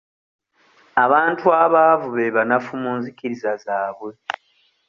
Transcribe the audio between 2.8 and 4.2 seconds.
mu nzikiriza zaabwe.